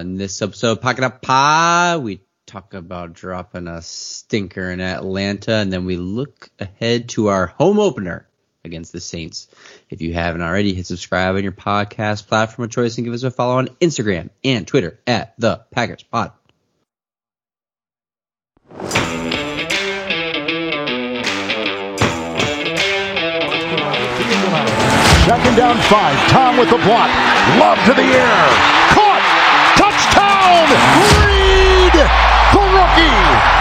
[0.00, 5.72] in this episode, Pocket Up Pie, we talk about dropping a stinker in Atlanta, and
[5.72, 8.26] then we look ahead to our home opener
[8.64, 9.48] against the Saints.
[9.88, 13.22] If you haven't already, hit subscribe on your podcast platform of choice and give us
[13.22, 16.32] a follow on Instagram and Twitter at the Packers Pod.
[25.26, 26.16] Second down five.
[26.30, 27.10] Tom with the block.
[27.58, 28.99] Love to the air.
[30.70, 30.76] Caught.
[30.78, 31.26] Touchdown.
[31.26, 33.60] Reed, the rookie.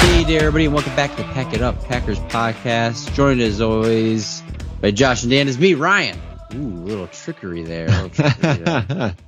[0.00, 3.12] Hey there, everybody, and welcome back to the Pack It Up Packers podcast.
[3.14, 4.42] Joined as always
[4.80, 6.18] by Josh and Dan is me, Ryan.
[6.54, 7.86] Ooh, a little trickery there.
[7.86, 9.16] a little trickery there.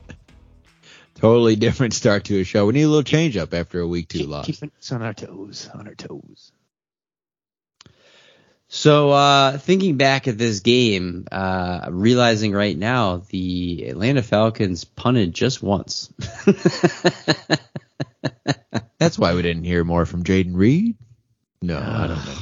[1.20, 2.66] totally different start to a show.
[2.66, 4.46] We need a little change up after a week two loss.
[4.46, 6.52] Keeping us on our toes, on our toes.
[8.72, 15.34] So, uh, thinking back at this game, uh, realizing right now the Atlanta Falcons punted
[15.34, 16.12] just once.
[18.98, 20.96] That's why we didn't hear more from Jayden Reed.
[21.60, 22.38] No, I don't know.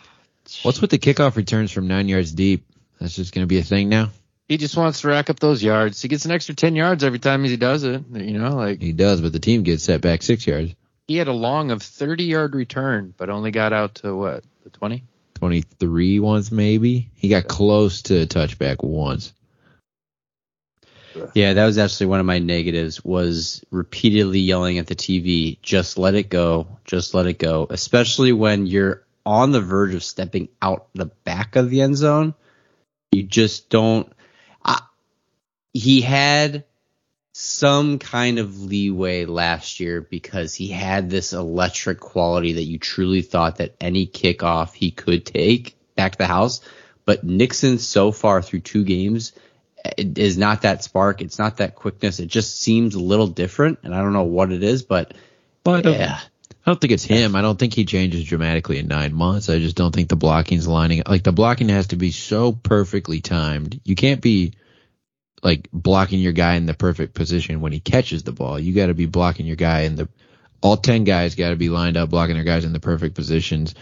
[0.62, 2.64] What's with the kickoff returns from nine yards deep?
[2.98, 4.10] That's just going to be a thing now.
[4.48, 6.00] He just wants to rack up those yards.
[6.00, 8.04] He gets an extra ten yards every time he does it.
[8.12, 10.74] You know, like He does, but the team gets set back six yards.
[11.08, 14.70] he had a long of thirty yard return, but only got out to what the
[14.70, 15.04] twenty.
[15.34, 17.10] 23 once, maybe.
[17.14, 19.34] He got close to a touchback once.
[21.34, 25.98] Yeah, that was actually one of my negatives was repeatedly yelling at the TV, just
[25.98, 30.48] let it go, just let it go, especially when you're on the verge of stepping
[30.62, 32.34] out the back of the end zone.
[33.12, 34.10] You just don't
[35.76, 36.64] he had
[37.32, 43.20] some kind of leeway last year because he had this electric quality that you truly
[43.20, 46.62] thought that any kickoff he could take back to the house.
[47.04, 49.32] But Nixon so far through two games
[49.98, 51.20] is not that spark.
[51.20, 52.20] It's not that quickness.
[52.20, 55.12] It just seems a little different, and I don't know what it is, but
[55.62, 57.36] But uh, yeah, I don't think it's him.
[57.36, 59.50] I don't think he changes dramatically in nine months.
[59.50, 61.02] I just don't think the blocking's lining.
[61.06, 63.78] Like the blocking has to be so perfectly timed.
[63.84, 64.54] You can't be
[65.42, 68.58] like blocking your guy in the perfect position when he catches the ball.
[68.58, 70.08] You got to be blocking your guy in the.
[70.62, 73.74] All ten guys got to be lined up blocking their guys in the perfect positions,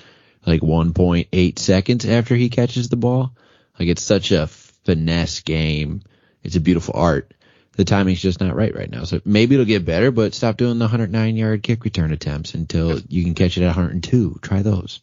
[0.45, 3.33] like 1.8 seconds after he catches the ball.
[3.79, 6.03] Like it's such a finesse game.
[6.43, 7.33] It's a beautiful art.
[7.77, 9.05] The timing's just not right right now.
[9.05, 13.01] So maybe it'll get better, but stop doing the 109 yard kick return attempts until
[13.09, 14.39] you can catch it at 102.
[14.43, 15.01] Try those.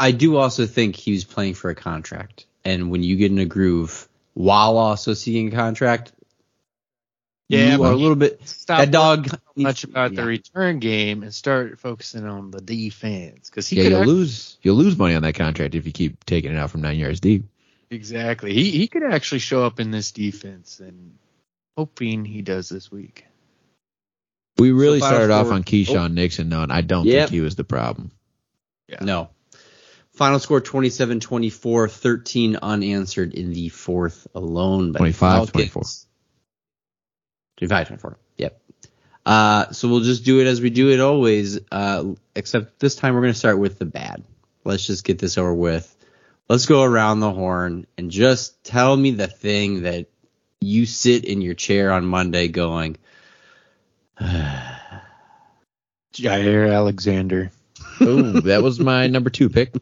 [0.00, 3.38] I do also think he was playing for a contract, and when you get in
[3.38, 6.12] a groove while also seeking a contract,
[7.48, 10.20] Yeah, you are a little bit Stop that dog much about yeah.
[10.22, 14.08] the return game and start focusing on the defense because he Yeah, could you'll act-
[14.08, 14.58] lose.
[14.62, 17.20] You'll lose money on that contract if you keep taking it out from nine yards
[17.20, 17.44] deep.
[17.90, 18.52] exactly.
[18.54, 21.16] He he could actually show up in this defense and
[21.76, 23.24] hoping he does this week.
[24.58, 26.06] We really final started off on Keisean oh.
[26.08, 27.28] Nixon, though, and I don't Yep.
[27.28, 28.12] think he was the problem.
[28.88, 29.02] Yeah.
[29.02, 29.30] No.
[30.14, 34.92] Final score 27 24, 13 unanswered in the fourth alone.
[34.92, 36.06] by 25, Falcons.
[37.56, 38.18] 25 24.
[38.36, 38.60] Yep.
[39.26, 42.04] Uh, so we'll just do it as we do it always, uh,
[42.36, 44.22] except this time we're going to start with the bad.
[44.64, 45.90] Let's just get this over with.
[46.48, 50.06] Let's go around the horn and just tell me the thing that
[50.60, 52.98] you sit in your chair on Monday going,
[56.12, 57.50] Jaire Alexander.
[58.00, 59.72] Oh, that was my number two pick.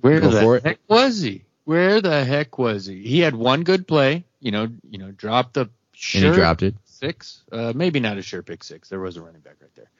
[0.00, 0.64] Where Go the for it.
[0.64, 1.44] heck was he?
[1.64, 3.02] Where the heck was he?
[3.02, 6.62] He had one good play, you know, you know, dropped the And sure he dropped
[6.62, 6.74] it.
[6.84, 8.88] six, uh, maybe not a sure pick six.
[8.88, 9.90] There was a running back right there,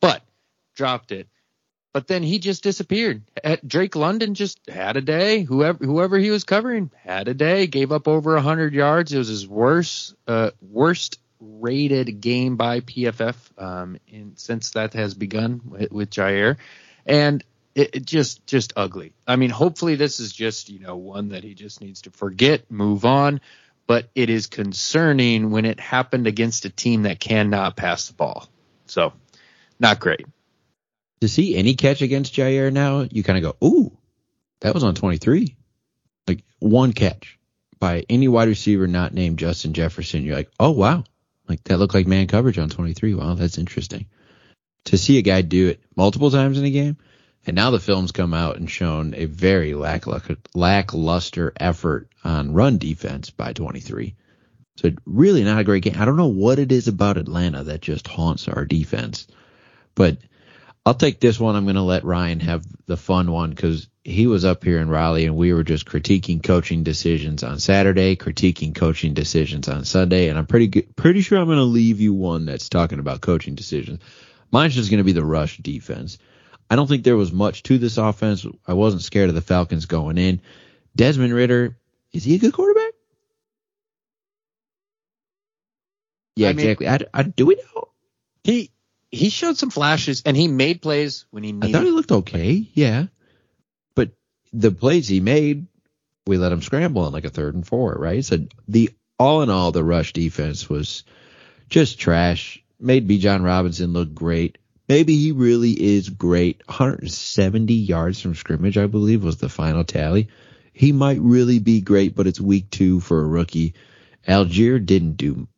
[0.00, 0.22] but
[0.74, 1.28] dropped it.
[1.92, 3.22] But then he just disappeared.
[3.64, 5.42] Drake London just had a day.
[5.42, 7.68] Whoever whoever he was covering had a day.
[7.68, 9.12] Gave up over hundred yards.
[9.12, 15.14] It was his worst uh, worst rated game by PFF um, in, since that has
[15.14, 16.56] begun with, with Jaire,
[17.06, 19.12] and it, it just just ugly.
[19.26, 22.70] I mean, hopefully this is just you know one that he just needs to forget,
[22.70, 23.40] move on.
[23.86, 28.48] But it is concerning when it happened against a team that cannot pass the ball.
[28.86, 29.12] So,
[29.78, 30.24] not great.
[31.20, 33.96] To see any catch against Jaire now, you kind of go, ooh,
[34.60, 35.54] that was on 23.
[36.26, 37.38] Like one catch
[37.78, 40.22] by any wide receiver not named Justin Jefferson.
[40.22, 41.04] You're like, oh, wow.
[41.46, 43.14] Like that looked like man coverage on 23.
[43.14, 44.06] Wow, that's interesting.
[44.86, 46.98] To see a guy do it multiple times in a game,
[47.46, 53.30] and now the film's come out and shown a very lackluster, effort on run defense
[53.30, 54.14] by 23.
[54.76, 55.94] So really not a great game.
[55.96, 59.26] I don't know what it is about Atlanta that just haunts our defense,
[59.94, 60.18] but
[60.84, 61.56] I'll take this one.
[61.56, 64.90] I'm going to let Ryan have the fun one because he was up here in
[64.90, 70.28] Raleigh and we were just critiquing coaching decisions on Saturday, critiquing coaching decisions on Sunday,
[70.28, 73.22] and I'm pretty good, pretty sure I'm going to leave you one that's talking about
[73.22, 74.00] coaching decisions.
[74.54, 76.16] Mine's just going to be the rush defense.
[76.70, 78.46] I don't think there was much to this offense.
[78.68, 80.40] I wasn't scared of the Falcons going in.
[80.94, 81.76] Desmond Ridder,
[82.12, 82.92] is he a good quarterback?
[86.36, 86.88] Yeah, I mean- exactly.
[86.88, 87.88] I, I, do we know?
[88.44, 88.70] He
[89.10, 92.68] he showed some flashes and he made plays when he I thought he looked okay,
[92.74, 93.06] yeah.
[93.96, 94.10] But
[94.52, 95.66] the plays he made,
[96.28, 98.24] we let him scramble on like a third and four, right?
[98.24, 101.02] So the all in all, the rush defense was
[101.68, 102.63] just trash.
[102.84, 104.58] Made Bijan Robinson look great.
[104.88, 106.62] Maybe he really is great.
[106.66, 110.28] 170 yards from scrimmage, I believe, was the final tally.
[110.74, 113.72] He might really be great, but it's week two for a rookie.
[114.28, 115.48] Allgeier didn't do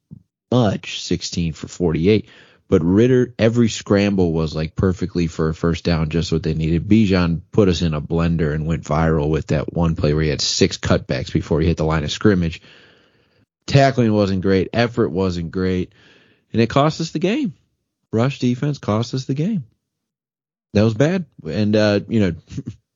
[0.53, 2.29] much, 16 for 48.
[2.69, 6.87] But Ridder, every scramble was like perfectly for a first down, just what they needed.
[6.89, 10.31] Bijan put us in a blender and went viral with that one play where he
[10.31, 12.63] had six cutbacks before he hit the line of scrimmage.
[13.67, 15.93] Tackling wasn't great, effort wasn't great,
[16.57, 17.53] and it cost us the game.
[18.15, 19.65] Rush defense cost us the game.
[20.73, 21.27] That was bad.
[21.45, 22.35] And uh, you know,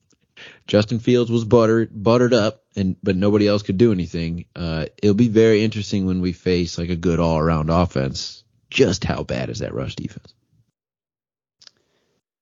[0.66, 4.46] Justin Fields was buttered buttered up, and but nobody else could do anything.
[4.56, 8.44] Uh, it'll be very interesting when we face like a good all around offense.
[8.70, 10.32] Just how bad is that rush defense?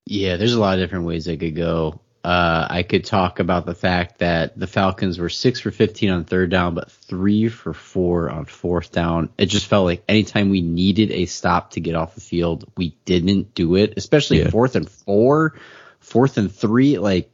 [0.05, 1.99] Yeah, there's a lot of different ways I could go.
[2.23, 6.23] Uh, I could talk about the fact that the Falcons were six for 15 on
[6.25, 9.29] third down, but three for four on fourth down.
[9.37, 12.95] It just felt like anytime we needed a stop to get off the field, we
[13.05, 14.49] didn't do it, especially Yeah.
[14.49, 15.55] fourth and four,
[15.99, 16.97] fourth and three.
[16.97, 17.31] Like,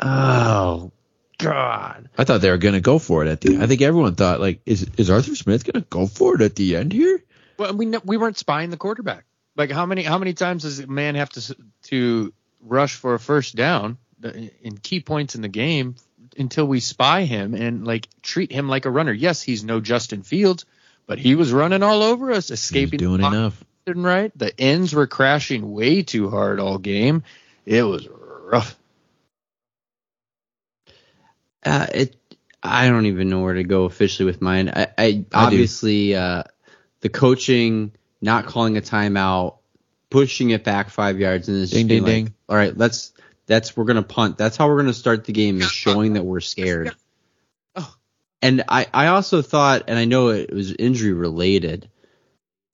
[0.00, 0.90] oh,
[1.38, 2.08] God.
[2.18, 3.58] I thought they were going to go for it at the.
[3.60, 6.56] I think everyone thought like, is is Arthur Smith going to go for it at
[6.56, 7.22] the end here?
[7.58, 9.24] Well, we kn- we weren't spying the quarterback.
[9.56, 13.20] Like how many how many times does a man have to to rush for a
[13.20, 15.96] first down in key points in the game
[16.36, 19.12] until we spy him and like treat him like a runner?
[19.12, 20.64] Yes, he's no Justin Fields,
[21.06, 23.64] but he was running all over us, He was escaping doing the enough.
[23.86, 24.32] left and right.
[24.36, 27.22] The ends were crashing way too hard all game.
[27.66, 28.76] It was rough.
[31.64, 32.16] Uh, it.
[32.62, 34.70] I don't even know where to go officially with mine.
[34.74, 36.44] I, I obviously uh,
[37.00, 37.92] the coaching,
[38.22, 39.58] not calling a timeout,
[40.08, 42.34] pushing it back five yards, and it's Ding, just being ding, like, ding.
[42.48, 43.12] all right, let's
[43.46, 44.38] that's we're gonna punt.
[44.38, 46.94] That's how we're gonna start the game is showing that we're scared.
[47.76, 47.94] Oh.
[48.40, 51.90] And I I also thought, and I know it was injury related,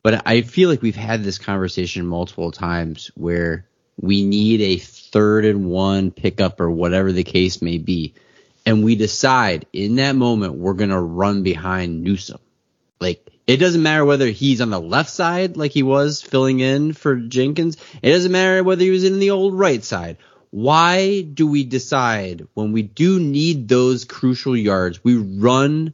[0.03, 3.67] but I feel like we've had this conversation multiple times where
[4.01, 8.15] we need a third and one pickup or whatever the case may be.
[8.65, 12.39] And we decide in that moment we're gonna run behind Newsom.
[13.01, 16.93] Like it doesn't matter whether he's on the left side like he was filling in
[16.93, 17.77] for Jenkins.
[18.01, 20.19] It doesn't matter whether he was in the old right side.
[20.51, 25.93] Why do we decide when we do need those crucial yards, we run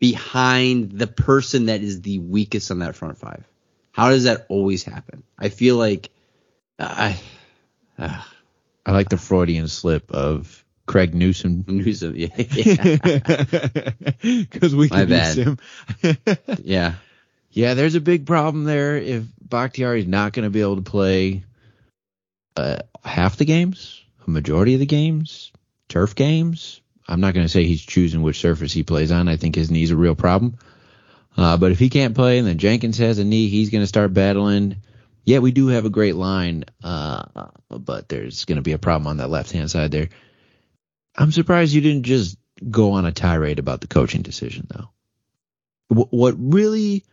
[0.00, 3.44] behind the person that is the weakest on that front five?
[3.92, 5.22] How does that always happen?
[5.38, 6.10] I feel like
[6.78, 7.18] I
[7.98, 8.22] uh,
[8.84, 11.64] I like the Freudian slip of Craig Newsom.
[11.68, 13.90] Newsom, yeah, yeah,
[14.20, 15.58] Because we My can use him.
[16.62, 16.94] yeah.
[17.50, 18.96] yeah, there's a big problem there.
[18.96, 21.44] If Bakhtiari's not going to be able to play
[22.56, 25.52] uh, half the games, a majority of the games,
[25.88, 29.28] turf games, I'm not going to say he's choosing which surface he plays on.
[29.28, 30.56] I think his knee's a real problem.
[31.36, 33.86] Uh, but if he can't play and then Jenkins has a knee, he's going to
[33.86, 34.76] start battling.
[35.24, 37.24] Yeah, we do have a great line, uh,
[37.68, 40.08] but there's going to be a problem on that left hand side there.
[41.16, 42.38] I'm surprised you didn't just
[42.70, 44.88] go on a tirade about the coaching decision, though.
[45.88, 47.04] Wh- What really,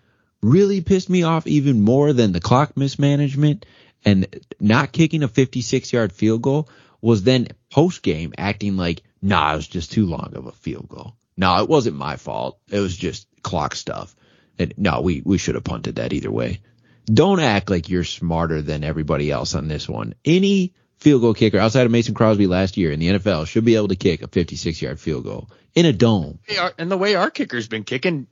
[0.41, 3.65] really pissed me off even more than the clock mismanagement
[4.05, 4.27] and
[4.59, 6.69] not kicking a 56 yard field goal
[7.01, 10.87] was then post game acting like, nah, it was just too long of a field
[10.87, 11.15] goal.
[11.35, 12.59] No, it wasn't my fault.
[12.69, 14.15] It was just clock stuff.
[14.59, 16.61] And no, we, we should have punted that either way.
[17.05, 20.13] Don't act like you're smarter than everybody else on this one.
[20.23, 23.75] Any field goal kicker outside of Mason Crosby last year in the NFL should be
[23.75, 26.39] able to kick a 56 yard field goal in a dome.
[26.77, 28.27] And the way our kicker's been kicking,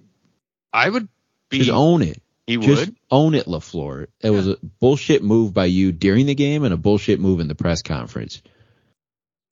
[0.71, 1.09] I would
[1.49, 1.59] be.
[1.59, 2.21] Just own it.
[2.47, 2.95] He Just would.
[3.09, 4.07] own it, LaFleur.
[4.19, 7.47] It was a bullshit move by you during the game and a bullshit move in
[7.47, 8.41] the press conference.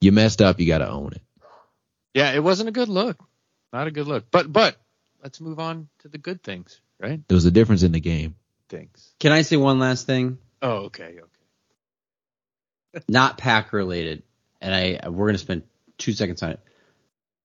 [0.02, 0.60] You messed up.
[0.60, 1.22] You got to own it.
[2.14, 3.18] Yeah, it wasn't a good look.
[3.72, 4.26] Not a good look.
[4.32, 4.76] But but
[5.24, 7.22] let's move on to the good things, right?
[7.28, 8.36] There was a difference in the game.
[8.70, 9.14] Things.
[9.20, 10.38] Can I say one last thing?
[10.62, 11.20] Oh, okay,
[12.96, 13.04] okay.
[13.08, 14.24] not pack related,
[14.62, 15.64] and I we're gonna spend
[15.98, 16.60] two seconds on it.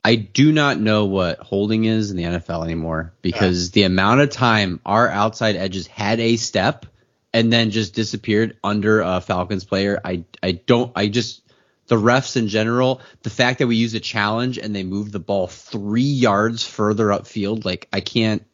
[0.05, 4.29] I do not know what holding is in the NFL anymore because the amount of
[4.29, 6.85] time our outside edges had a step
[7.33, 9.99] and then just disappeared under a Falcons player.
[10.05, 11.41] I I don't I just
[11.87, 15.21] the refs in general, the fact that we use a challenge and they move the
[15.21, 18.45] ball three yards further upfield, like I can't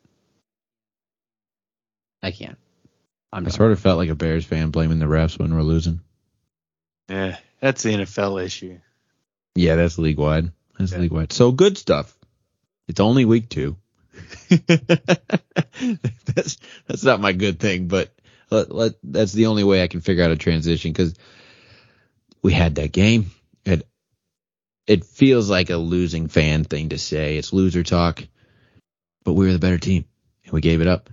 [2.23, 2.59] I can't.
[3.33, 6.01] I'm I sort of felt like a Bears fan blaming the refs when we're losing.
[7.09, 8.79] Yeah, that's the NFL issue.
[9.57, 10.53] Yeah, that's league wide.
[10.81, 10.99] That's Yeah.
[10.99, 11.33] league wide.
[11.33, 12.17] So good stuff.
[12.89, 13.77] It's only week two.
[14.49, 18.13] that's that's not my good thing, but
[18.51, 21.15] let, let, that's the only way I can figure out a transition because
[22.43, 23.31] we had that game.
[23.65, 23.87] It
[24.87, 27.37] it feels like a losing fan thing to say.
[27.37, 28.27] It's loser talk,
[29.25, 30.05] but we were the better team
[30.45, 31.11] and we gave it up.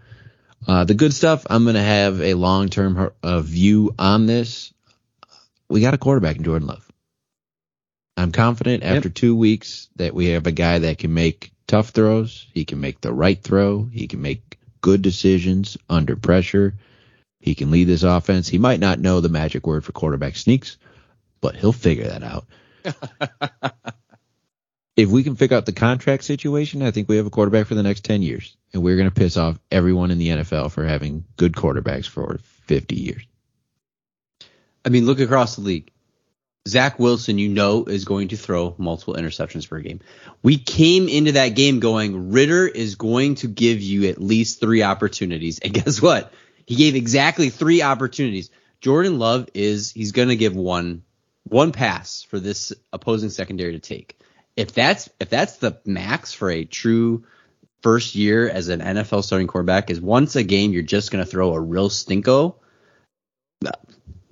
[0.67, 1.45] Uh, the good stuff.
[1.49, 4.73] I'm gonna have a long term uh, view on this.
[5.69, 6.86] We got a quarterback in Jordan Love.
[8.17, 12.47] I'm confident after two weeks that we have a guy that can make tough throws.
[12.51, 13.85] He can make the right throw.
[13.85, 16.73] He can make good decisions under pressure.
[17.39, 18.47] He can lead this offense.
[18.47, 20.77] He might not know the magic word for quarterback sneaks,
[21.41, 22.45] but he'll figure that out.
[24.95, 27.75] if we can figure out the contract situation, I think we have a quarterback for
[27.75, 28.57] the next 10 years.
[28.73, 32.39] And we're going to piss off everyone in the NFL for having good quarterbacks for
[32.65, 33.23] 50 years.
[34.83, 35.91] I mean, look across the league.
[36.67, 40.01] Zach Wilson, you know, is going to throw multiple interceptions per game.
[40.43, 44.83] We came into that game going, Ridder is going to give you at least three
[44.83, 45.59] opportunities.
[45.59, 46.33] And guess what?
[46.65, 48.49] He gave exactly three opportunities.
[48.81, 51.03] Jordan Love is, he's going to give one,
[51.43, 54.19] one pass for this opposing secondary to take.
[54.55, 57.25] If that's, if that's the max for a true
[57.81, 61.29] first year as an NFL starting quarterback is once a game, you're just going to
[61.29, 62.55] throw a real stinko.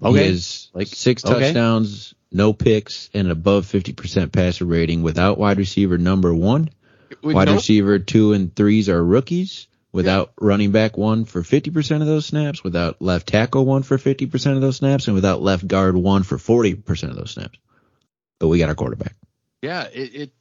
[0.02, 1.40] He is Like, six okay.
[1.40, 6.70] touchdowns, no picks, and above 50% passer rating without wide receiver number one.
[7.22, 9.68] With Wide no- receiver two and threes are rookies.
[9.92, 14.56] Without running back one for 50% of those snaps, without left tackle one for 50%
[14.56, 17.58] of those snaps, and without left guard one for 40% of those snaps.
[18.38, 19.16] But we got our quarterback.
[19.62, 20.32] Yeah, it, it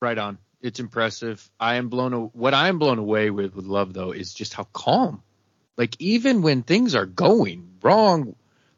[0.00, 0.38] right on.
[0.62, 1.50] It's impressive.
[1.58, 2.12] I am blown.
[2.12, 5.20] What I am blown away with with Love though is just how calm.
[5.76, 8.36] Like even when things are going wrong,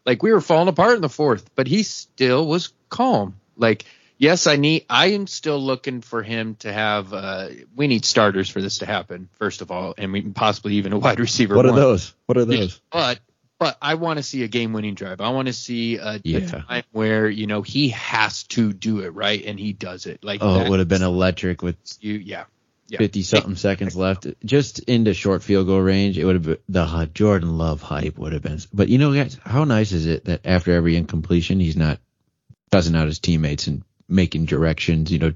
[0.09, 3.39] like we were falling apart in the fourth, but he still was calm.
[3.59, 3.85] Like
[4.17, 4.87] yes, I need.
[4.89, 7.13] I am still looking for him to have.
[7.13, 9.29] Uh, we need starters for this to happen.
[9.35, 11.55] First of all, and we possibly even a wide receiver.
[11.55, 11.81] What are one.
[11.81, 12.15] those?
[12.25, 12.81] What are those?
[12.91, 13.21] But
[13.59, 15.21] but I want to see a game winning drive.
[15.21, 19.11] I want to see a, a time where you know he has to do it
[19.11, 20.25] right and he does it.
[20.25, 22.45] Like Oh, it would have been electric with you yeah.
[22.89, 22.99] Yeah.
[22.99, 24.27] 50 something seconds left.
[24.45, 28.33] Just into short field goal range, it would have been the Jordan Love hype would
[28.33, 28.59] have been.
[28.73, 32.01] But you know, guys, how nice is it that after every incompletion, he's not
[32.73, 35.35] cussing out his teammates and making directions, you know,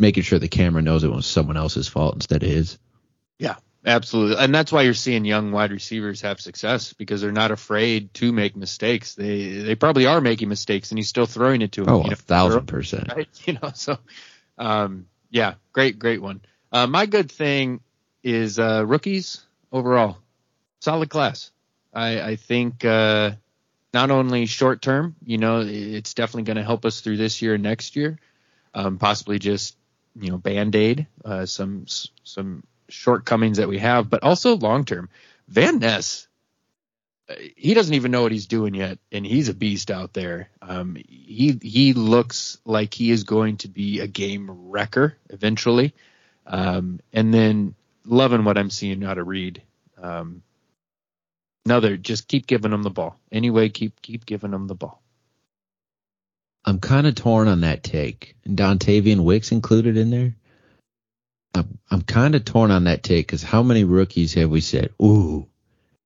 [0.00, 2.78] making sure the camera knows it was someone else's fault instead of his.
[3.38, 4.42] Yeah, absolutely.
[4.42, 8.32] And that's why you're seeing young wide receivers have success because they're not afraid to
[8.32, 9.14] make mistakes.
[9.14, 11.94] They they probably are making mistakes and he's still throwing it to them.
[11.94, 13.12] Oh, a know, thousand percent.
[13.14, 13.28] right?
[13.46, 13.98] You know, so
[14.56, 16.40] um yeah, great, great one.
[16.70, 17.80] Uh, my good thing
[18.22, 20.18] is uh, rookies overall,
[20.80, 21.50] solid class.
[21.94, 23.32] I, I think uh,
[23.94, 27.54] not only short term, you know, it's definitely going to help us through this year
[27.54, 28.18] and next year.
[28.74, 29.76] Um, possibly just
[30.20, 31.86] you know band aid uh, some
[32.22, 35.08] some shortcomings that we have, but also long term.
[35.48, 36.28] Van Ness,
[37.28, 40.50] uh, he doesn't even know what he's doing yet, and he's a beast out there.
[40.60, 45.94] Um, he he looks like he is going to be a game wrecker eventually.
[46.48, 47.74] Um, and then
[48.04, 49.62] loving what I'm seeing out of Reed.
[50.00, 50.42] Um,
[51.66, 53.18] another, just keep giving him the ball.
[53.30, 55.02] Anyway, keep keep giving him the ball.
[56.64, 58.34] I'm kind of torn on that take.
[58.44, 60.34] And Dontayvion Wicks included in there.
[61.54, 64.90] I'm, I'm kind of torn on that take because how many rookies have we said,
[65.02, 65.48] ooh,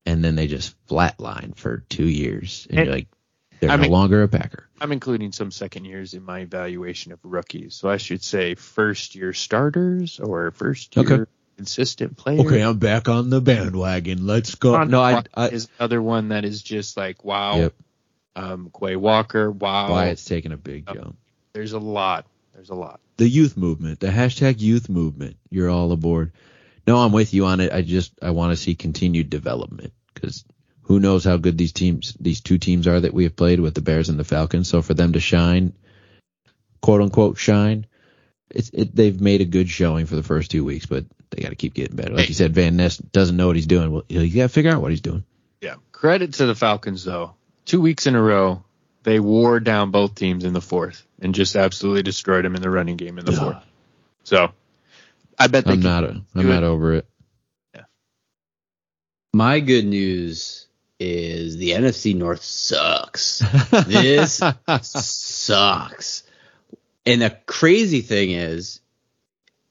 [0.07, 3.09] and then they just flatline for two years and And- you're like,
[3.63, 4.69] they're I no mean- longer a Packer.
[4.81, 9.15] I'm including some second years in my evaluation of rookies, so I should say first
[9.15, 11.31] year starters or first year Okay.
[11.57, 12.41] consistent players.
[12.41, 14.27] Okay, I'm back on the bandwagon.
[14.27, 14.83] Let's go.
[14.83, 17.57] No, I, I is another one that is just like wow.
[17.59, 17.75] Yep.
[18.35, 19.91] Um, Quay Walker, wow.
[19.91, 20.97] Wyatt's taking a big Yep.
[20.97, 21.17] jump.
[21.53, 22.27] There's a lot.
[22.55, 22.99] There's a lot.
[23.19, 25.37] The youth movement, the hashtag youth movement.
[25.51, 26.33] You're all aboard.
[26.87, 27.73] No, I'm with you on it.
[27.73, 30.45] I just I want to see continued development because
[30.93, 33.73] who knows how good these teams, these two teams are that we have played with
[33.75, 34.69] the Bears and the Falcons.
[34.69, 35.73] So for them to shine,
[36.83, 37.87] quote unquote shine,
[38.51, 41.49] it's it, they've made a good showing for the first two weeks, but they got
[41.49, 42.11] to keep getting better.
[42.13, 42.29] Like Hey.
[42.29, 43.91] you said, Van Ness doesn't know what he's doing.
[43.91, 45.25] Well, you got to figure out what he's doing.
[45.63, 45.77] Yeah.
[45.93, 47.37] Credit to the Falcons though.
[47.65, 48.63] Two weeks in a row,
[49.03, 52.69] they wore down both teams in the fourth and just absolutely destroyed them in the
[52.69, 53.65] running game in the fourth.
[54.25, 54.53] So
[55.39, 56.67] I bet they I'm not a, I'm not it.
[56.67, 57.07] over it.
[59.33, 60.67] My good news
[61.03, 63.43] is the NFC North sucks.
[63.87, 64.41] This
[64.83, 66.23] sucks.
[67.05, 68.81] And the crazy thing is,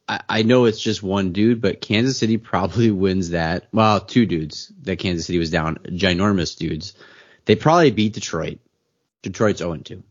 [0.08, 3.68] I, I know it's just one dude, but Kansas City probably wins that.
[3.72, 6.94] Well, two dudes that Kansas City was down, ginormous dudes.
[7.46, 8.60] They probably beat Detroit.
[9.22, 10.04] Detroit's 0 2.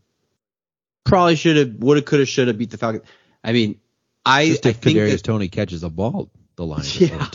[1.03, 3.03] Probably should have, would have, could have, should have beat the Falcons.
[3.43, 3.79] I mean,
[4.25, 6.81] I, Just I think Kadarius that, Toney catches a ball, the line.
[6.83, 7.27] Oh yeah.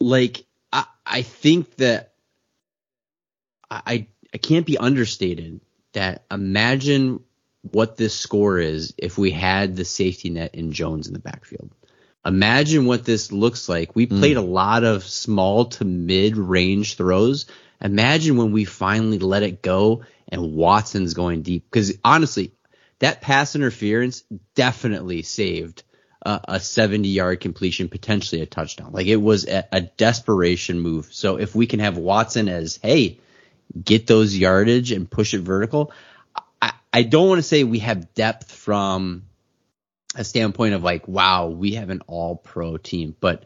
[0.00, 2.12] like I, I think that
[3.70, 5.60] I I- can't be understated
[5.92, 7.20] that imagine
[7.62, 11.70] what this score is if we had the safety net in Jones in the backfield.
[12.24, 13.94] Imagine what this looks like.
[13.94, 14.18] We hmm.
[14.18, 17.46] played a lot of small to mid range throws.
[17.80, 21.64] Imagine when we finally let it go and Watson's going deep.
[21.70, 22.52] Because honestly,
[22.98, 25.84] that pass interference definitely saved
[26.22, 28.92] a, a 70 yard completion, potentially a touchdown.
[28.92, 31.08] Like it was a, a desperation move.
[31.12, 33.20] So if we can have Watson as, hey,
[33.84, 35.92] get those yardage and push it vertical,
[36.60, 39.24] I, I don't want to say we have depth from
[40.14, 43.14] a standpoint of like, wow, we have an all pro team.
[43.18, 43.44] But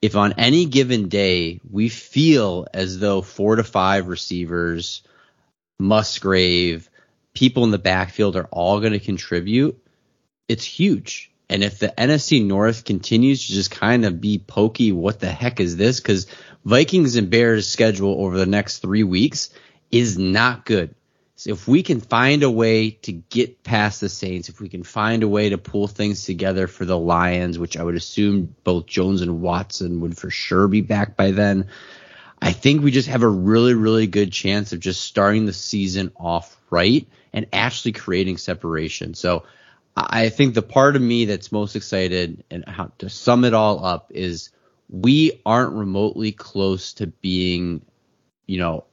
[0.00, 5.02] if on any given day we feel as though four to five receivers,
[5.78, 6.88] Musgrave,
[7.34, 9.78] people in the backfield are all going to contribute,
[10.48, 11.30] it's huge.
[11.48, 15.60] And if the NFC North continues to just kind of be pokey, what the heck
[15.60, 16.00] is this?
[16.00, 16.26] Because
[16.64, 19.50] Vikings and Bears schedule over the next three weeks
[19.90, 20.94] is not good.
[21.38, 24.82] So if we can find a way to get past the Saints, if we can
[24.82, 28.86] find a way to pull things together for the Lions, which I would assume both
[28.86, 31.68] Jones and Watson would for sure be back by then,
[32.40, 36.10] I think we just have a really, really good chance of just starting the season
[36.16, 39.14] off right and actually creating separation.
[39.14, 39.44] So
[39.96, 43.84] I think the part of me that's most excited and how to sum it all
[43.84, 44.50] up is
[44.90, 47.80] we aren't remotely close to being,
[48.46, 48.84] you know,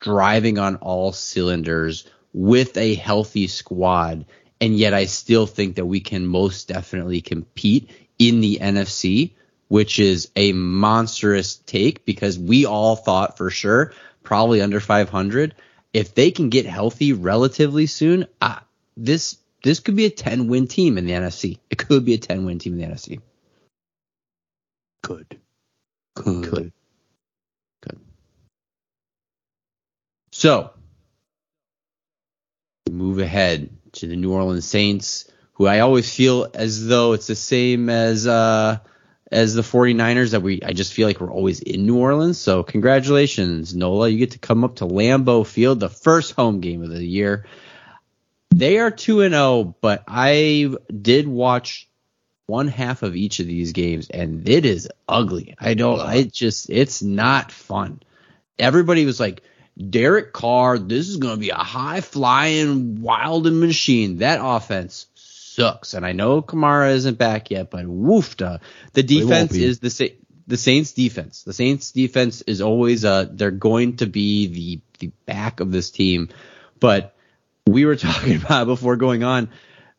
[0.00, 4.26] driving on all cylinders with a healthy squad.
[4.60, 9.34] And yet I still think that we can most definitely compete in the NFC,
[9.68, 15.54] which is a monstrous take because we all thought for sure probably under 500.
[15.92, 18.26] If they can get healthy relatively soon,
[18.96, 21.58] this this could be a 10 win team in the NFC.
[21.70, 23.20] It could be a 10 win team in the NFC.
[25.02, 25.38] Could.
[26.14, 26.44] Could.
[26.44, 26.72] Could.
[27.82, 28.00] Could.
[30.32, 30.70] So,
[32.90, 37.34] move ahead to the New Orleans Saints, who I always feel as though it's the
[37.34, 38.78] same as uh
[39.30, 42.38] as the 49ers that we I just feel like we're always in New Orleans.
[42.38, 44.08] So, congratulations, Nola.
[44.08, 47.46] You get to come up to Lambeau Field, the first home game of the year.
[48.56, 51.88] They are 2 and 0, but I did watch
[52.46, 55.54] one half of each of these games and it is ugly.
[55.58, 58.00] I don't I just it's not fun.
[58.58, 59.42] Everybody was like
[59.78, 64.18] Derek Carr, this is going to be a high flying wild and machine.
[64.18, 65.92] That offense sucks.
[65.92, 68.60] And I know Kamara isn't back yet, but woofda.
[68.94, 70.16] The defense is the Sa-
[70.46, 71.42] the Saints defense.
[71.42, 75.90] The Saints defense is always uh they're going to be the the back of this
[75.90, 76.30] team.
[76.80, 77.15] But
[77.66, 79.50] we were talking about before going on,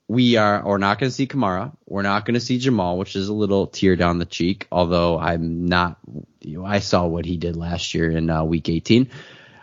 [0.08, 1.76] we are we're not going to see Kamara.
[1.86, 4.68] We're not going to see Jamal, which is a little tear down the cheek.
[4.72, 5.98] Although I'm not,
[6.42, 9.10] you know, I saw what he did last year in uh, Week 18.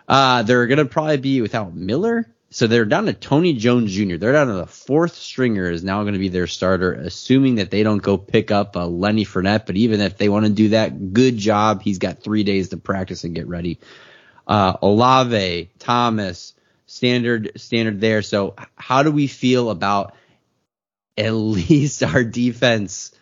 [0.07, 4.17] Uh, they're going to probably be without Miller, so they're down to Tony Jones Jr.
[4.17, 7.71] They're down to the fourth stringer is now going to be their starter, assuming that
[7.71, 9.64] they don't go pick up uh, Lenny Fournette.
[9.64, 11.81] But even if they want to do that, good job.
[11.81, 13.81] He's got three days to practice and get ready.
[14.47, 16.54] Uh, Olave, Thomas,
[16.94, 18.22] standard standard there.
[18.22, 20.14] So how do we feel about
[21.16, 23.12] at least our defense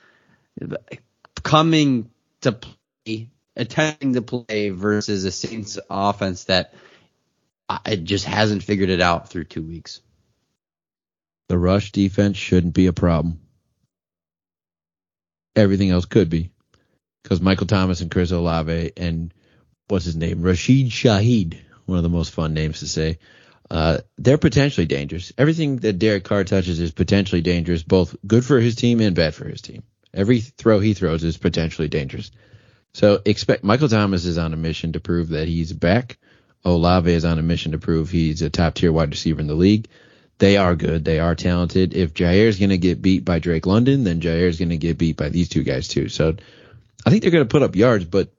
[1.43, 2.11] coming
[2.43, 6.75] to play, attempting to play versus a Saints offense that
[7.69, 10.01] uh, it just hasn't figured it out through two weeks.
[11.49, 13.41] The rush defense shouldn't be a problem.
[15.57, 16.51] Everything else could be.
[17.23, 19.33] Because Michael Thomas and Chris Olave and
[19.89, 20.43] what's his name?
[20.43, 23.19] Rashid Shaheed, one of the most fun names to say.
[23.71, 25.33] Uh, they're potentially dangerous.
[25.39, 29.35] Everything that Derek Carr touches is potentially dangerous, both good for his team and bad
[29.35, 29.83] for his team.
[30.13, 32.31] Every throw he throws is potentially dangerous.
[32.95, 36.19] So expect Michael Thomas is on a mission to prove that he's back.
[36.65, 39.55] Olave is on a mission to prove he's a top tier wide receiver in the
[39.55, 39.89] league.
[40.39, 41.05] They are good.
[41.05, 41.95] They are talented.
[41.95, 45.17] If Jaire's going to get beat by Drake London, then Jaire's going to get beat
[45.17, 46.09] by these two guys too.
[46.09, 46.37] So
[47.07, 48.33] I think they're going to put up yards, but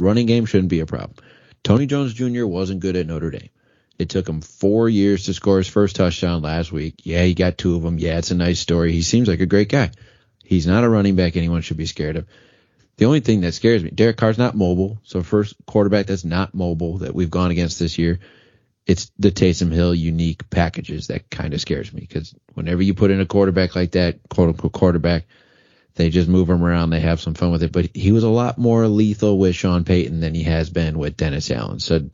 [0.00, 1.14] running game shouldn't be a problem.
[1.62, 2.46] Tony Jones Jr.
[2.46, 3.50] wasn't good at Notre Dame.
[3.98, 6.94] It took him four years to score his first touchdown last week.
[7.02, 7.98] Yeah, he got two of them.
[7.98, 8.92] Yeah, it's a nice story.
[8.92, 9.90] He seems like a great guy.
[10.44, 12.26] He's not a running back anyone should be scared of.
[12.96, 14.98] The only thing that scares me, Derek Carr's not mobile.
[15.02, 18.20] So first quarterback that's not mobile that we've gone against this year,
[18.86, 23.10] it's the Taysom Hill unique packages that kind of scares me because whenever you put
[23.10, 25.26] in a quarterback like that, quote unquote quarterback,
[25.94, 26.90] they just move him around.
[26.90, 27.72] They have some fun with it.
[27.72, 31.16] But he was a lot more lethal with Sean Payton than he has been with
[31.16, 31.80] Dennis Allen.
[31.80, 32.08] So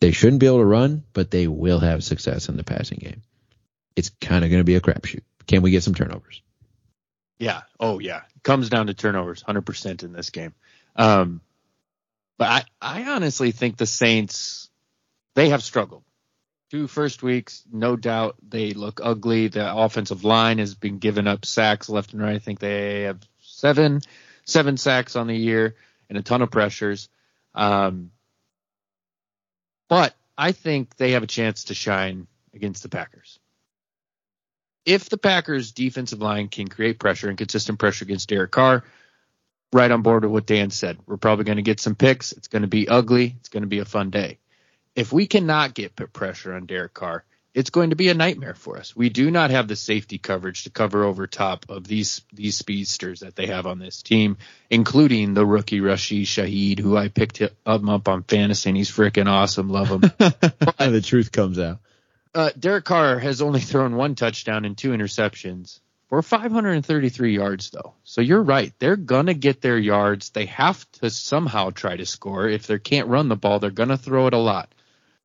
[0.00, 3.22] they shouldn't be able to run, but they will have success in the passing game.
[3.94, 5.22] It's kind of going to be a crapshoot.
[5.46, 6.42] Can we get some turnovers?
[7.38, 7.62] Yeah.
[7.80, 8.22] Oh, yeah.
[8.34, 10.54] It comes down to turnovers, 100% in this game.
[10.96, 11.40] Um,
[12.38, 14.70] but I, I honestly think the Saints,
[15.34, 16.02] they have struggled.
[16.70, 19.48] Two first weeks, no doubt they look ugly.
[19.48, 22.34] The offensive line has been giving up sacks left and right.
[22.34, 24.00] I think they have seven,
[24.44, 25.76] seven sacks on the year
[26.08, 27.08] and a ton of pressures.
[27.54, 28.10] Um,
[29.88, 33.38] but I think they have a chance to shine against the Packers.
[34.84, 38.84] If the Packers defensive line can create pressure and consistent pressure against Derek Carr,
[39.72, 40.98] right on board with what Dan said.
[41.06, 42.32] We're probably going to get some picks.
[42.32, 43.34] It's going to be ugly.
[43.40, 44.38] It's going to be a fun day.
[44.94, 47.24] If we cannot get put pressure on Derek Carr,
[47.56, 48.94] it's going to be a nightmare for us.
[48.94, 53.20] We do not have the safety coverage to cover over top of these these speedsters
[53.20, 54.36] that they have on this team,
[54.68, 59.26] including the rookie Rashid Shaheed, who I picked him up on fantasy, and he's freaking
[59.26, 59.70] awesome.
[59.70, 60.00] Love him.
[60.18, 61.78] the truth comes out.
[62.34, 67.94] Uh, Derek Carr has only thrown one touchdown and two interceptions for 533 yards, though.
[68.04, 68.74] So you're right.
[68.78, 70.28] They're gonna get their yards.
[70.28, 72.46] They have to somehow try to score.
[72.46, 74.74] If they can't run the ball, they're gonna throw it a lot.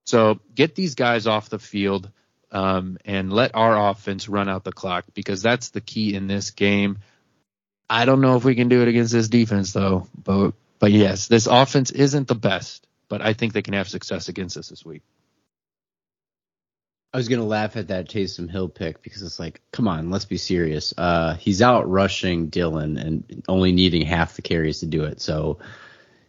[0.06, 2.10] So get these guys off the field
[2.52, 6.52] um, and let our offense run out the clock because that's the key in this
[6.52, 7.00] game.
[7.90, 11.28] I don't know if we can do it against this defense though, but but yes,
[11.28, 14.86] this offense isn't the best, but I think they can have success against us this
[14.86, 15.02] week.
[17.14, 20.26] I was gonna laugh at that Taysom Hill pick because it's like, come on, let's
[20.26, 20.94] be serious.
[20.98, 25.22] Uh, he's out rushing Dillon and only needing half the carries to do it.
[25.22, 25.60] So,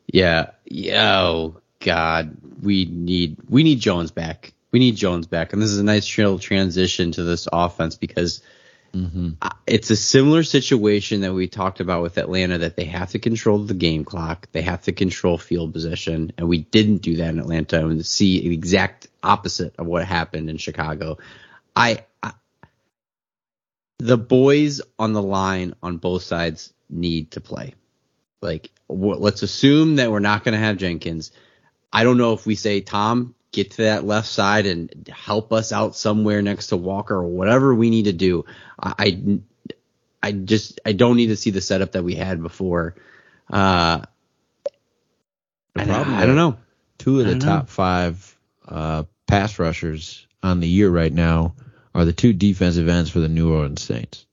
[0.06, 5.52] yeah, yeah, oh God, we need we need Jones back we need Jones back.
[5.52, 8.42] And this is a nice transition to this offense because
[8.94, 9.32] mm-hmm.
[9.66, 13.58] it's a similar situation that we talked about with Atlanta that they have to control
[13.58, 14.48] the game clock.
[14.52, 16.32] They have to control field position.
[16.38, 20.48] And we didn't do that in Atlanta and see the exact opposite of what happened
[20.48, 21.18] in Chicago.
[21.76, 22.32] I, I
[23.98, 27.74] the boys on the line on both sides need to play.
[28.40, 31.30] Like, let's assume that we're not going to have Jenkins.
[31.92, 35.72] I don't know if we say, Tom, get to that left side and help us
[35.72, 38.46] out somewhere next to Walker or whatever we need to do.
[38.82, 39.38] I,
[40.22, 42.96] I, just I don't need to see the setup that we had before.
[43.52, 44.00] Uh,
[45.76, 46.56] I, I, don't know.
[46.98, 47.66] Two of the top know.
[47.66, 51.54] five uh, pass rushers on the year right now
[51.94, 54.26] are the two defensive ends for the New Orleans Saints.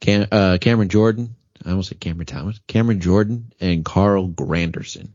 [0.00, 5.10] Cam, uh, Cameron Jordan, I almost said Cameron Thomas, Cameron Jordan and Carl Granderson.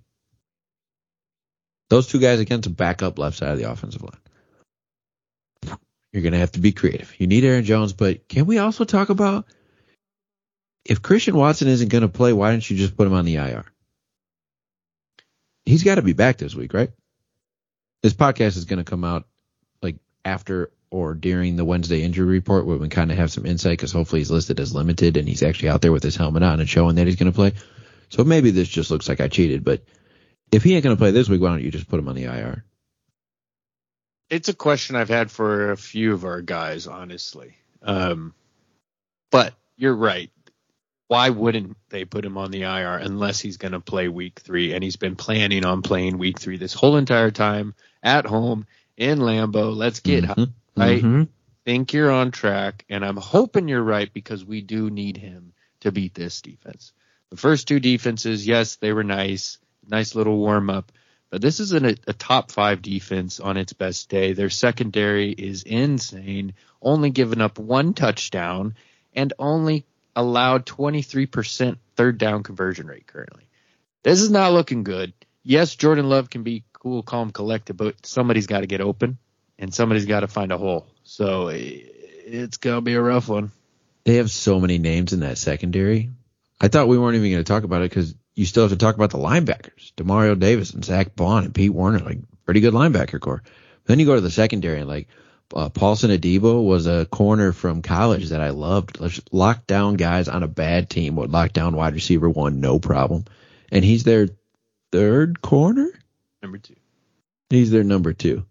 [1.90, 5.80] Those two guys against a backup left side of the offensive line.
[6.12, 7.14] You're going to have to be creative.
[7.18, 9.46] You need Aaron Jones, but can we also talk about
[10.86, 13.36] if Christian Watson isn't going to play, why don't you just put him on the
[13.36, 13.66] IR?
[15.66, 16.92] He's got to be back this week, right?
[18.02, 19.28] This podcast is going to come out
[19.82, 23.78] like after or during the Wednesday injury report where we kind of have some insight
[23.78, 26.62] because hopefully he's listed as limited and he's actually out there with his helmet on
[26.62, 27.54] and showing that he's going to play.
[28.10, 29.82] So maybe this just looks like I cheated, but
[30.52, 32.16] if he ain't going to play this week, why don't you just put him on
[32.16, 32.64] the IR?
[34.30, 37.56] It's a question I've had for a few of our guys, honestly.
[37.82, 38.34] Um,
[39.32, 40.32] but you're right.
[41.08, 44.74] Why wouldn't they put him on the IR unless he's going to play week three?
[44.74, 49.20] And he's been planning on playing week three this whole entire time at home in
[49.20, 49.74] Lambeau.
[49.76, 50.44] Let's get mm-hmm.
[50.76, 51.02] right.
[51.02, 51.24] Mm-hmm.
[51.64, 55.92] Think you're on track, and I'm hoping you're right because we do need him to
[55.92, 56.94] beat this defense.
[57.30, 59.58] The first two defenses, yes, they were nice
[59.90, 60.92] nice little warm up.
[61.30, 64.34] But this isn't a, a, top five defense on its best day.
[64.34, 68.76] Their secondary is insane, only giving up one touchdown
[69.14, 73.44] and only allowed 23% third down conversion rate currently.
[74.04, 75.14] This is not looking good.
[75.44, 79.18] Yes, Jordan Love can be cool, calm, collected, but somebody's got to get open
[79.60, 80.88] and somebody's got to find a hole.
[81.04, 83.52] So it's going to be a rough one.
[84.06, 86.12] They have so many names in that secondary.
[86.60, 88.78] I thought we weren't even going to talk about it because you still have to
[88.78, 92.74] talk about the linebackers, Demario Davis and Zack Baun and Pete Werner, like pretty good
[92.74, 93.42] linebacker core.
[93.86, 95.08] Then you go to the secondary and like
[95.56, 99.00] uh, Paulson Adebo was a corner from college that I loved.
[99.00, 102.78] Let's lock down guys on a bad team would lock down wide receiver one, no
[102.78, 103.26] problem.
[103.72, 104.30] And he's their
[104.92, 105.90] third corner?
[106.44, 106.76] Number two.
[107.50, 108.46] He's their number two.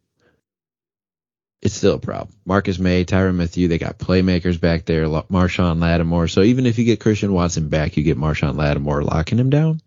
[1.67, 2.33] It's still a problem.
[2.45, 6.29] Marcus Maye, Tyrann Mathieu, they got playmakers back there, Marshon Lattimore.
[6.29, 9.81] So even if you get Christian Watson back, you get Marshon Lattimore locking him down,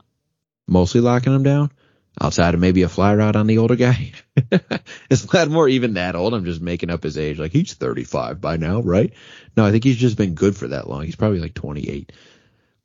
[0.67, 1.71] mostly locking him down,
[2.19, 4.11] outside of maybe a fly route on the older guy.
[5.09, 6.33] Is Lattimore even that old?
[6.33, 7.39] I'm just making up his age.
[7.39, 9.13] Like he's 35 by now, right?
[9.55, 11.05] No, I think he's just been good for that long.
[11.05, 12.11] He's probably like 28.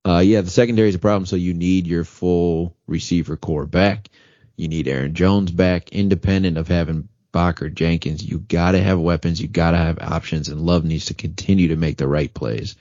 [0.07, 1.27] Uh, yeah, the secondary is a problem.
[1.27, 4.09] So you need your full receiver core back.
[4.57, 8.25] You need Aaron Jones back, independent of having Bach or Jenkins.
[8.25, 9.43] You got to have weapons.
[9.43, 12.77] You got to have options, and Love needs to continue to make the right plays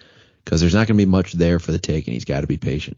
[0.45, 2.47] because there's not going to be much there for the take, and he's got to
[2.47, 2.97] be patient.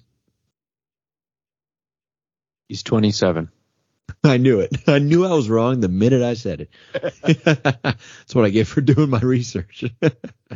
[2.68, 3.50] He's 27.
[4.26, 4.76] I knew it.
[4.86, 7.44] I knew I was wrong the minute I said it.
[7.46, 9.86] That's what I get for doing my research.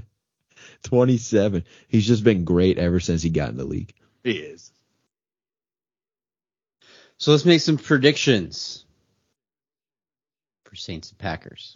[0.84, 1.64] 27.
[1.88, 3.94] He's just been great ever since he got in the league.
[4.26, 4.70] He is.
[7.18, 8.84] So let's make some predictions
[10.70, 11.76] for Saints and Packers.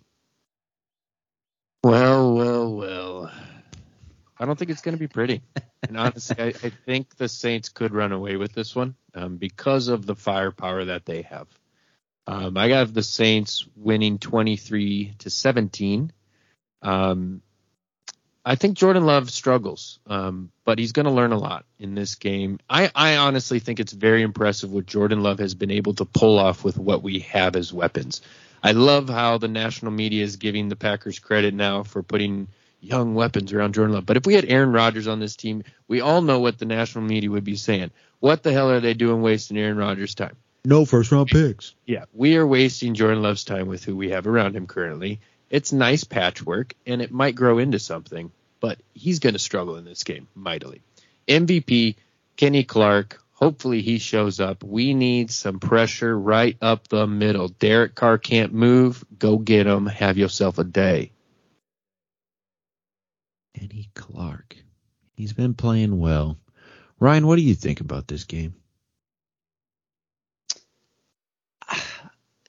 [1.84, 3.32] Well, well, well.
[4.40, 5.42] I don't think it's going to be pretty.
[5.88, 9.88] And honestly, I, I think the Saints could run away with this one um, because
[9.90, 11.48] of the firepower that they have.
[12.26, 16.14] Um, I got the Saints winning 23 to 17.
[16.82, 17.42] Um,
[18.46, 22.16] I think Jordan Love struggles, um, but he's going to learn a lot in this
[22.16, 22.60] game.
[22.70, 26.40] I, I honestly think it's very impressive what Jordan Love has been able to pull
[26.40, 28.22] off with what we have as weapons.
[28.64, 32.48] I love how the national media is giving the Packers credit now for putting
[32.80, 34.06] young weapons around Jordan Love.
[34.06, 37.04] But if we had Aaron Rodgers on this team, we all know what the national
[37.04, 37.92] media would be saying.
[38.20, 40.36] What the hell are they doing wasting Aaron Rodgers' time?
[40.66, 41.76] No first round picks.
[41.86, 45.20] Yeah, we are wasting Jordan Love's time with who we have around him currently.
[45.50, 49.84] It's nice patchwork, and it might grow into something, but he's going to struggle in
[49.84, 50.82] this game mightily.
[51.28, 51.96] MVP,
[52.38, 53.23] Kenny Clark.
[53.44, 54.64] Hopefully he shows up.
[54.64, 57.50] We need some pressure right up the middle.
[57.50, 59.04] Derek Carr can't move.
[59.20, 59.86] Go get him.
[59.86, 61.12] Have yourself a day.
[63.54, 64.56] Kenny Clark.
[65.18, 66.38] He's been playing well.
[67.02, 68.56] Ryan, what do you think about this game?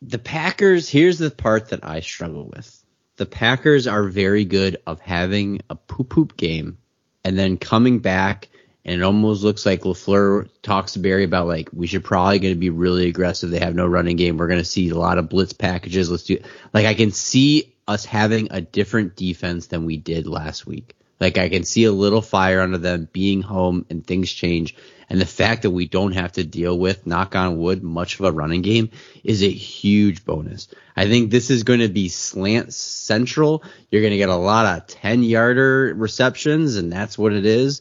[0.01, 2.85] The Packers, here's the part that I struggle with.
[3.17, 6.79] The Packers are very good of having a poop poop game
[7.25, 8.49] and then coming back
[8.85, 12.55] and it almost looks like LaFleur talks to Barry about like we should probably going
[12.55, 13.51] to be really aggressive.
[13.51, 14.37] They have no running game.
[14.37, 16.11] We're going to see a lot of blitz packages.
[16.11, 16.39] Let's do
[16.73, 20.95] like I can see us having a different defense than we did last week.
[21.21, 24.75] Like I can see a little fire under them being home and things change.
[25.09, 28.25] And the fact that we don't have to deal with, knock on wood, much of
[28.25, 28.91] a running game
[29.23, 30.69] is a huge bonus.
[30.97, 33.63] I think this is going to be slant central.
[33.91, 37.81] You're going to get a lot of 10 yarder receptions and that's what it is.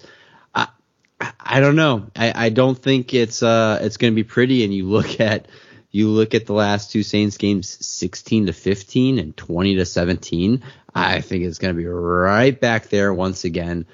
[1.39, 2.07] I, don't know.
[2.15, 4.63] I, I don't think it's, uh, it's going to be pretty.
[4.63, 5.47] And you look at,
[5.91, 10.63] you look at the last two Saints games, 16 to 15 and 20 to 17.
[10.95, 13.85] I think it's going to be right back there once again.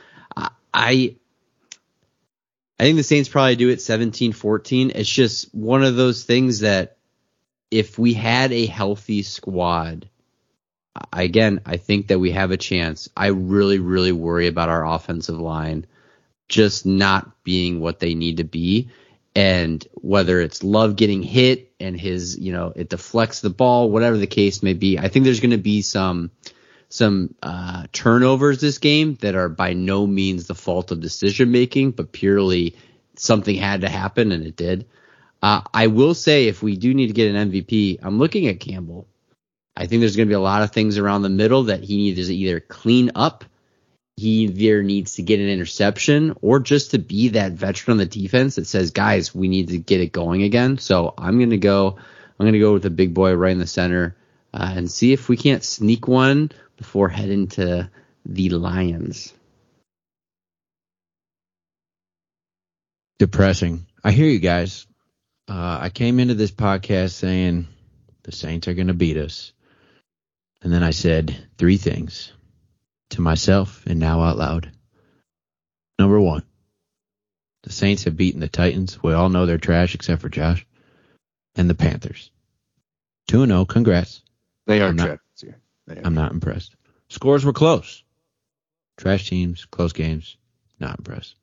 [0.74, 1.16] I
[2.80, 4.94] I think the Saints probably do it 17-14.
[4.96, 6.96] It's just one of those things that
[7.70, 10.08] if we had a healthy squad,
[11.12, 13.10] again, I think that we have a chance.
[13.18, 15.88] I really, really worry about our offensive line
[16.50, 18.90] just not being what they need to be.
[19.36, 24.18] And whether it's Love getting hit and his, you know, it deflects the ball, whatever
[24.18, 26.32] the case may be, I think there's going to be some
[26.92, 31.92] some uh, turnovers this game that are by no means the fault of decision making,
[31.92, 32.76] but purely
[33.16, 34.88] something had to happen and it did.
[35.42, 38.60] Uh, I will say if we do need to get an MVP, I'm looking at
[38.60, 39.08] Campbell.
[39.78, 41.98] I think there's going to be a lot of things around the middle that he
[41.98, 43.46] needs to either clean up,
[44.20, 48.06] he either needs to get an interception, or just to be that veteran on the
[48.06, 50.78] defense that says, guys, we need to get it going again.
[50.78, 51.98] So I'm going to go.
[51.98, 54.16] I'm going to go with the big boy right in the center
[54.54, 57.90] uh, and see if we can't sneak one before heading to
[58.26, 59.34] the Lions.
[63.18, 63.86] Depressing.
[64.04, 64.88] I hear you guys.
[65.50, 67.68] Uh, I came into this podcast saying
[68.24, 69.52] the Saints are going to beat us.
[70.62, 72.32] And then I said three things
[73.12, 74.72] to myself and now out loud.
[75.98, 76.44] Number one,
[77.64, 79.02] the Saints have beaten the Titans.
[79.02, 80.66] We all know they're trash except for Josh.
[81.56, 82.32] And the Panthers.
[83.28, 83.66] 2 0.
[83.66, 84.22] Congrats.
[84.66, 85.54] They are I'm trash this.
[85.88, 86.02] They are.
[86.06, 86.76] I'm not impressed.
[87.10, 88.04] Scores were close.
[88.98, 90.38] Trash teams, close games,
[90.80, 91.36] not impressed.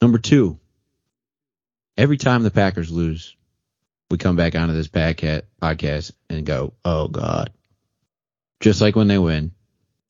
[0.00, 0.58] Number two,
[1.96, 3.36] every time the Packers lose,
[4.10, 7.52] we come back onto this podca- podcast and go, oh God.
[8.60, 9.52] Just like when they win,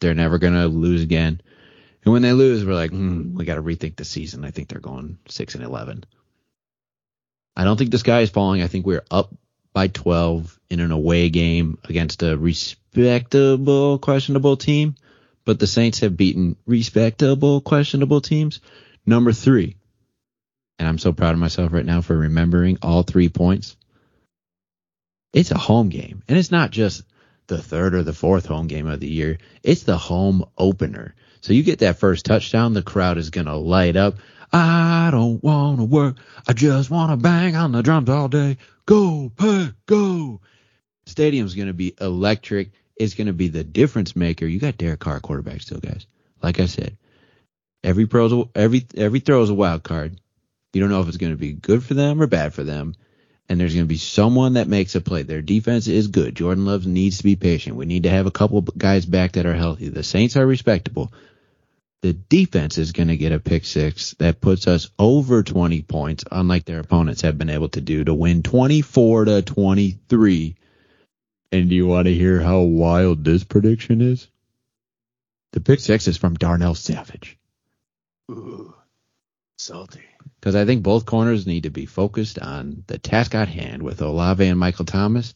[0.03, 1.41] they're never going to lose again.
[2.05, 4.45] And when they lose, we're like, hmm, we got to rethink the season.
[4.45, 6.05] I think they're going 6 and 11.
[7.57, 8.63] I don't think the sky is falling.
[8.63, 9.35] I think we're up
[9.73, 14.97] by 12 in an away game against a respectable, questionable team,
[15.45, 18.61] but the Saints have beaten respectable, questionable teams.
[19.07, 19.77] Number three,
[20.79, 23.77] and I'm so proud of myself right now for remembering all three points.
[25.33, 27.03] It's a home game, and it's not just
[27.53, 29.39] the third or the fourth home game of the year.
[29.63, 31.15] It's the home opener.
[31.43, 34.17] So you get that first touchdown, the crowd is going to light up.
[34.53, 36.17] I don't want to work.
[36.49, 38.57] I just want to bang on the drums all day.
[38.87, 40.41] Go, Pack, go.
[41.07, 42.73] Stadium's going to be electric.
[42.97, 44.47] It's going to be the difference maker.
[44.47, 46.07] You got Derek Carr quarterback still, guys.
[46.43, 46.97] Like I said,
[47.85, 50.21] every pro's every every throw is a wild card.
[50.73, 52.95] You don't know if it's going to be good for them or bad for them.
[53.49, 55.23] And there's going to be someone that makes a play.
[55.23, 56.35] Their defense is good.
[56.35, 57.77] Jordan Love needs to be patient.
[57.77, 59.89] We need to have a couple guys back that are healthy.
[59.89, 61.13] The Saints are respectable.
[62.03, 66.25] The defense is going to get a pick six that puts us over 20 points,
[66.31, 70.57] unlike their opponents have been able to do, to win 24 to 23.
[71.53, 74.27] And do you want to hear how wild this prediction is?
[75.53, 77.39] The pick six is from Darnell Savage.
[78.31, 78.75] Ooh,
[79.59, 80.01] salty.
[80.43, 84.03] Because I think both corners need to be focused on the task at hand with
[84.03, 85.35] Olave and Michael Thomas,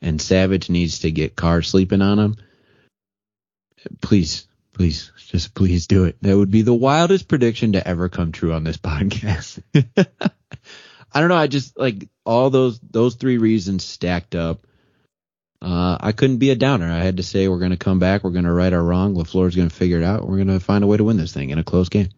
[0.00, 2.36] and Savage needs to get Carr sleeping on him.
[4.00, 6.16] Please, please, just please do it.
[6.22, 9.60] That would be the wildest prediction to ever come true on this podcast.
[9.74, 11.36] I don't know.
[11.36, 14.66] I just like all those those three reasons stacked up.
[15.60, 16.90] Uh, I couldn't be a downer.
[16.90, 18.24] I had to say we're going to come back.
[18.24, 19.14] We're going to right our wrong.
[19.16, 20.26] LaFleur's going to figure it out.
[20.26, 22.08] We're going to find a way to win this thing in a close game.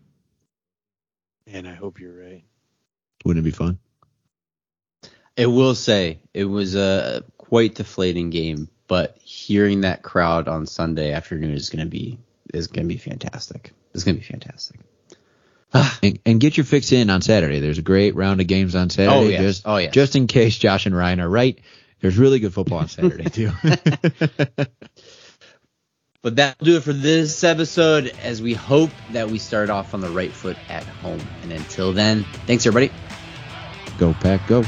[1.52, 2.44] And I hope you're right.
[3.24, 3.78] Wouldn't it be fun?
[5.36, 11.12] It will say it was a quite deflating game, but hearing that crowd on Sunday
[11.12, 12.18] afternoon is going to be
[12.52, 13.72] is going to be fantastic.
[13.94, 14.80] It's going to be fantastic.
[15.74, 17.60] Ah, and, and get your fix in on Saturday.
[17.60, 19.14] There's a great round of games on Saturday.
[19.14, 19.40] Oh, yes.
[19.42, 19.92] Just, Oh, yes.
[19.92, 21.58] Just in case Josh and Ryan are right.
[22.00, 23.50] There's really good football on Saturday too.
[26.22, 30.00] But that'll do it for this episode as we hope that we start off on
[30.00, 31.20] the right foot at home.
[31.42, 32.92] And until then, thanks everybody.
[33.98, 34.64] go pack, go.